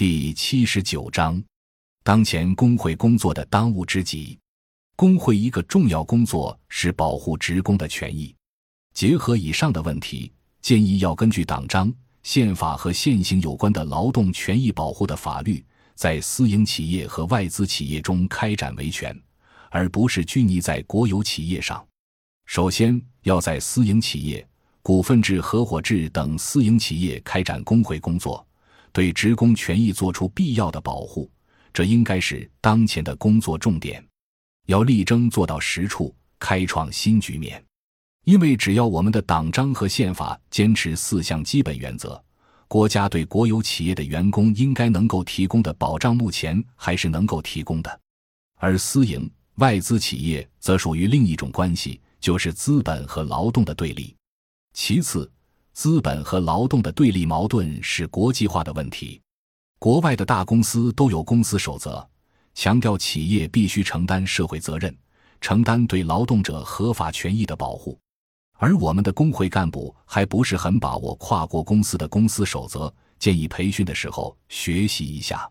[0.00, 1.44] 第七十九章，
[2.02, 4.38] 当前工会工作的当务之急。
[4.96, 8.34] 工会一个重要工作是保护职工的权益。
[8.94, 10.32] 结合以上的问题，
[10.62, 11.92] 建议要根据党章、
[12.22, 15.62] 宪法和现行有关的劳动权益保护的法律，
[15.94, 19.14] 在私营企业和外资企业中开展维权，
[19.68, 21.86] 而不是拘泥在国有企业上。
[22.46, 24.48] 首先，要在私营企业、
[24.80, 28.46] 股份制、合伙制等私营企业开展工会工作。
[28.92, 31.30] 对职工权益作出必要的保护，
[31.72, 34.04] 这应该是当前的工作重点。
[34.66, 37.62] 要力争做到实处，开创新局面。
[38.24, 42.22] 因为只要我们的党章和宪法坚持四项基本原则，
[42.68, 48.00] 国家对国有企业的员工应该能够提供的保障，目前还是能够提供的。
[48.58, 54.14] 而私营外资企业则属于另一种关系，就是资本和劳动的对立。
[54.74, 55.30] 其次。
[55.72, 59.20] 资本和劳动的对立矛盾是国际化的问题。
[59.78, 62.06] 国外的大公司都有公司守则，
[62.54, 64.94] 强调企业必须承担社会责任，
[65.40, 67.98] 承担对劳动者合法权益的保护。
[68.58, 75.50] 而我们的工会干部还不是很把握跨国公司的公司守则，建议培训的时候学习一下。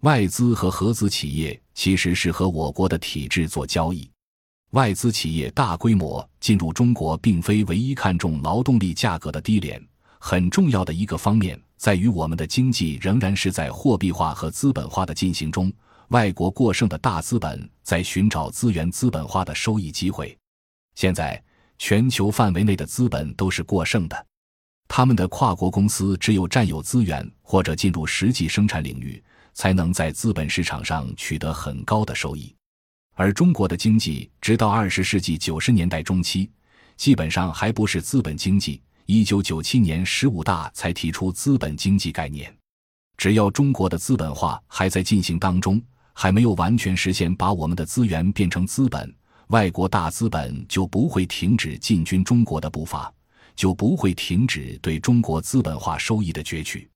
[0.00, 4.10] 外资和合资企业其实是和我国的体制做交易。
[4.70, 9.84] 外资企业大规模进入中国，并非唯一看重劳动力价格的低廉。
[10.20, 15.72] 很重要的一个方面在于，我们的经济仍然是在货币化和资本化的进行中。
[16.08, 20.36] 外国过剩的大资本在寻找资源资本化的收益机会。
[20.94, 21.42] 现在，
[21.78, 24.26] 全球范围内的资本都是过剩的，
[24.86, 29.20] 他们的跨国公司只有占有资源或者进入实际生产领域，
[29.54, 32.54] 才能在资本市场上取得很高的收益。
[33.14, 36.48] 而中国的经济直到二十世纪九十年代中期，
[36.96, 38.80] 基本上还不是资本经济。
[39.06, 42.54] 一九九七年十五大才提出资本经济概念。
[43.16, 49.14] 只要中国的资本化还在进行当中，还没有完全实现把我们的资源变成资本，
[49.48, 53.12] 外国大资本就不会停止进军中国的步伐，
[53.56, 56.88] 就不会停止对中国资本化收益的攫取。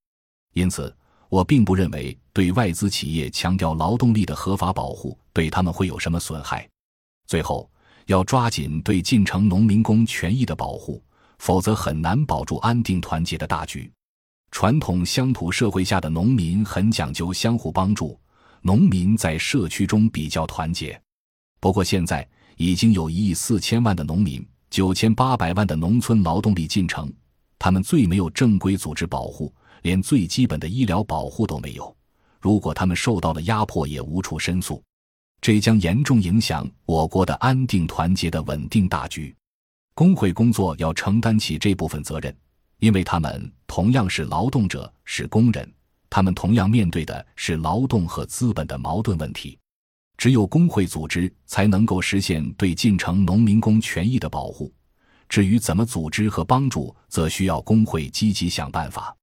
[0.54, 0.94] 因此。
[1.34, 6.68] 我并不认为对外资企业强调劳动力的合法保护对他们会有什么损害。
[7.26, 7.68] 最后，
[8.06, 11.02] 要抓紧对进城农民工权益的保护，
[11.40, 13.90] 否则很难保住安定团结的大局。
[14.52, 18.16] 传统乡土社会下的农民很讲究相互帮助，
[18.62, 20.96] 农民在社区中比较团结。
[21.58, 22.24] 不过现在
[22.58, 27.12] 已经有一亿四千万的农民，九千八百万的农村劳动力进城，
[27.58, 29.52] 他们最没有正规组织保护。
[29.84, 31.94] 连最基本的医疗保护都没有，
[32.40, 34.82] 如果他们受到了压迫，也无处申诉，
[35.42, 39.34] 这将严重影响我国的安定团结的稳定大局。
[39.94, 42.34] 工会工作要承担起这部分责任，
[42.78, 45.70] 因为他们同样是劳动者，是工人，
[46.08, 49.58] 他们同样面对的是劳动和资本的矛盾问题。
[50.16, 54.72] 只有工会组织才能够实现对进城农民工权益的保护。
[55.28, 59.14] 至于怎么组织和帮助，则需要工会积极想办法。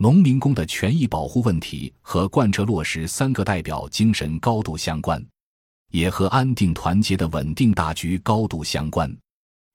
[0.00, 5.20] 农民工的权益保护问题和贯彻落实“三个代表”精神高度相关，
[5.90, 9.12] 也和安定团结的稳定大局高度相关。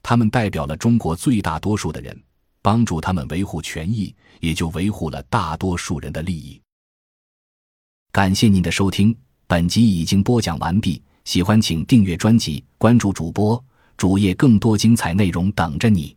[0.02, 2.18] 他们代表了中国最大多数的人，
[2.62, 6.62] 帮助他们维护权益，也就维护了大多数人的利益。
[8.14, 9.14] 感谢您的收听，
[9.46, 11.02] 本集已经播讲完毕。
[11.26, 13.62] 喜欢请订阅专辑，关注主播
[13.98, 16.16] 主页，更多精彩内容等着你。